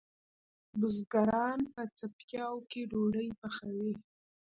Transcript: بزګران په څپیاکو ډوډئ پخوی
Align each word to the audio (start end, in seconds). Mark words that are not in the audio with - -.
بزګران 0.79 1.59
په 1.73 1.81
څپیاکو 1.97 2.81
ډوډئ 2.89 3.29
پخوی 3.39 3.91